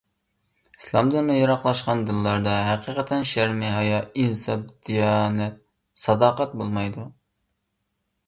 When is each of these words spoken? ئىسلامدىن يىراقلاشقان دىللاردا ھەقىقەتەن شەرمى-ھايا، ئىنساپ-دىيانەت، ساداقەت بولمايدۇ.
ئىسلامدىن 0.77 1.27
يىراقلاشقان 1.33 1.99
دىللاردا 2.07 2.55
ھەقىقەتەن 2.67 3.27
شەرمى-ھايا، 3.31 3.99
ئىنساپ-دىيانەت، 4.23 5.59
ساداقەت 6.07 6.59
بولمايدۇ. 6.63 7.05